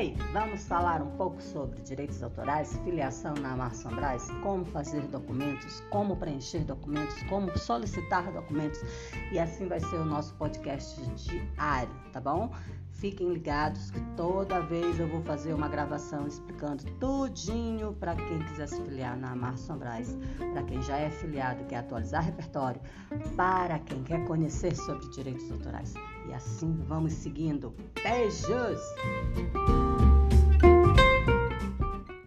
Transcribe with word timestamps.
Ei, 0.00 0.16
vamos 0.32 0.66
falar 0.66 1.02
um 1.02 1.10
pouco 1.18 1.42
sobre 1.42 1.78
direitos 1.82 2.22
autorais, 2.22 2.74
filiação 2.84 3.34
na 3.34 3.54
Marson 3.54 3.90
Braz, 3.90 4.30
como 4.42 4.64
fazer 4.64 5.02
documentos, 5.08 5.82
como 5.90 6.16
preencher 6.16 6.64
documentos, 6.64 7.22
como 7.24 7.54
solicitar 7.58 8.32
documentos 8.32 8.80
e 9.30 9.38
assim 9.38 9.68
vai 9.68 9.78
ser 9.78 9.96
o 9.96 10.04
nosso 10.06 10.34
podcast 10.36 10.98
diário, 11.16 11.94
tá 12.14 12.18
bom? 12.18 12.50
Fiquem 12.92 13.32
ligados 13.32 13.90
que 13.90 14.00
toda 14.14 14.60
vez 14.60 15.00
eu 15.00 15.08
vou 15.08 15.22
fazer 15.22 15.54
uma 15.54 15.68
gravação 15.68 16.26
explicando 16.26 16.84
tudinho 16.98 17.94
para 17.94 18.14
quem 18.14 18.38
quiser 18.40 18.68
se 18.68 18.80
filiar 18.82 19.16
na 19.16 19.34
Marson 19.34 19.78
Braz, 19.78 20.16
para 20.52 20.62
quem 20.64 20.82
já 20.82 20.98
é 20.98 21.08
filiado 21.08 21.62
e 21.62 21.64
quer 21.64 21.76
atualizar 21.76 22.24
repertório, 22.24 22.80
para 23.36 23.78
quem 23.78 24.02
quer 24.02 24.22
conhecer 24.26 24.76
sobre 24.76 25.08
direitos 25.10 25.50
autorais. 25.50 25.94
E 26.28 26.34
assim 26.34 26.76
vamos 26.86 27.14
seguindo. 27.14 27.74
Beijos! 28.02 28.80